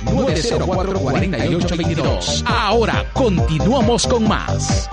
562-904-4822. 0.07 2.43
Ahora 2.45 3.07
continuamos 3.13 4.09
con 4.09 4.27
más. 4.27 4.89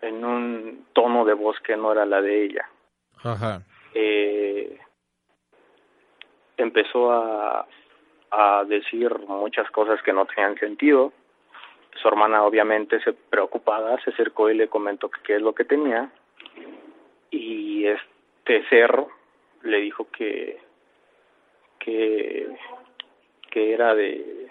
en 0.00 0.24
un 0.24 0.86
tono 0.92 1.24
de 1.24 1.34
voz 1.34 1.58
que 1.60 1.76
no 1.76 1.90
era 1.90 2.04
la 2.04 2.20
de 2.20 2.44
ella. 2.44 2.68
Ajá. 3.22 3.62
Eh, 3.94 4.78
empezó 6.56 7.10
a, 7.10 7.66
a 8.30 8.64
decir 8.64 9.18
muchas 9.26 9.70
cosas 9.70 10.02
que 10.02 10.12
no 10.12 10.26
tenían 10.26 10.58
sentido. 10.58 11.12
Su 12.00 12.08
hermana 12.08 12.44
obviamente 12.44 13.00
se 13.00 13.12
preocupada 13.12 13.98
se 14.02 14.10
acercó 14.10 14.50
y 14.50 14.56
le 14.56 14.68
comentó 14.68 15.08
que 15.08 15.20
qué 15.22 15.36
es 15.36 15.42
lo 15.42 15.54
que 15.54 15.64
tenía 15.64 16.10
y 17.30 17.86
este 17.86 18.68
cerro 18.68 19.08
le 19.62 19.78
dijo 19.78 20.08
que 20.10 20.60
que 21.78 22.56
que 23.50 23.72
era 23.72 23.94
de 23.94 24.48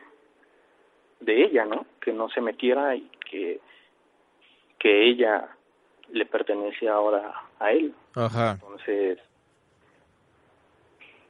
de 1.19 1.43
ella, 1.43 1.65
¿no? 1.65 1.85
Que 2.01 2.11
no 2.11 2.29
se 2.29 2.41
metiera 2.41 2.95
y 2.95 3.09
que 3.29 3.59
que 4.79 5.07
ella 5.07 5.49
le 6.09 6.25
pertenece 6.25 6.89
ahora 6.89 7.33
a 7.59 7.71
él. 7.71 7.93
Ajá. 8.15 8.53
Entonces 8.53 9.19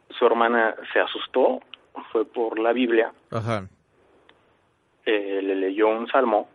su 0.10 0.26
hermana 0.26 0.76
se 0.92 1.00
asustó, 1.00 1.62
fue 2.12 2.26
por 2.26 2.60
la 2.60 2.74
Biblia, 2.74 3.12
Ajá. 3.32 3.68
Eh, 5.06 5.42
le 5.42 5.56
leyó 5.56 5.90
un 5.90 6.08
salmo, 6.08 6.50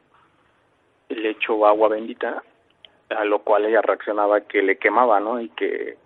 le 1.09 1.31
echó 1.31 1.67
agua 1.67 1.89
bendita, 1.89 2.43
a 3.11 3.25
lo 3.25 3.41
cual 3.41 3.67
ella 3.67 3.83
reaccionaba 3.83 4.43
que 4.43 4.63
le 4.63 4.79
quemaba, 4.79 5.21
¿no? 5.21 5.41
Y 5.41 5.49
que 5.51 5.97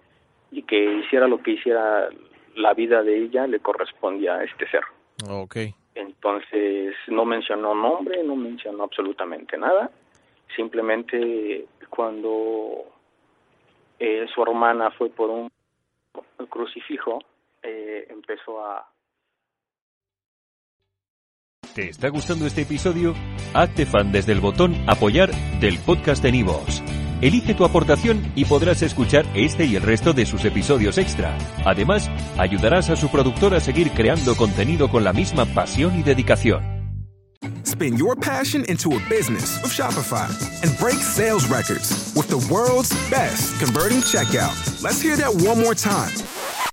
y 0.53 0.63
que 0.63 0.85
hiciera 0.85 1.27
lo 1.27 1.43
que 1.43 1.53
hiciera 1.53 2.11
la 2.55 2.75
vida 2.75 3.03
de 3.03 3.17
ella 3.17 3.47
le 3.47 3.61
correspondía 3.61 4.37
a 4.37 4.45
este 4.45 4.69
ser. 4.69 4.85
Ok. 5.29 5.57
Entonces 5.95 6.95
no 7.09 7.25
mencionó 7.25 7.75
nombre, 7.75 8.23
no 8.23 8.37
mencionó 8.37 8.85
absolutamente 8.85 9.57
nada. 9.57 9.91
Simplemente 10.55 11.67
cuando 11.89 12.85
eh, 13.99 14.27
su 14.35 14.43
hermana 14.43 14.91
fue 14.91 15.09
por 15.09 15.31
un 15.31 15.51
crucifijo, 16.49 17.21
eh, 17.63 18.07
empezó 18.11 18.65
a, 18.65 18.87
¿Te 21.75 21.89
está 21.89 22.09
gustando 22.11 22.47
este 22.47 22.63
episodio? 22.63 23.15
Hazte 23.55 23.87
fan 23.87 24.13
desde 24.13 24.33
el 24.33 24.41
botón 24.41 24.77
Apoyar 24.87 25.31
del 25.59 25.79
podcast 25.79 26.23
de 26.23 26.31
Nivos. 26.31 26.83
Elige 27.23 27.55
tu 27.55 27.65
aportación 27.65 28.31
y 28.35 28.45
podrás 28.45 28.83
escuchar 28.83 29.25
este 29.35 29.65
y 29.65 29.77
el 29.77 29.83
resto 29.83 30.13
de 30.13 30.27
sus 30.27 30.45
episodios 30.45 30.99
extra. 30.99 31.39
Además, 31.65 32.11
ayudarás 32.37 32.91
a 32.91 32.97
su 32.97 33.09
productor 33.09 33.55
a 33.55 33.61
seguir 33.61 33.91
creando 33.93 34.37
contenido 34.37 34.91
con 34.91 35.03
la 35.03 35.15
misma 35.15 35.47
pasión 35.47 35.99
y 35.99 36.03
dedicación. 36.03 36.63
Spin 37.65 37.97
your 37.97 38.17
passion 38.17 38.67
into 38.69 38.91
a 38.91 39.01
business 39.09 39.59
with 39.63 39.73
Shopify 39.73 40.29
and 40.63 40.79
break 40.79 40.97
sales 40.97 41.49
records 41.49 42.13
with 42.15 42.29
the 42.29 42.37
world's 42.53 42.93
best 43.09 43.59
converting 43.59 44.03
checkout. 44.03 44.83
Let's 44.83 45.01
hear 45.01 45.17
that 45.17 45.33
one 45.49 45.63
more 45.63 45.75
time. 45.75 46.13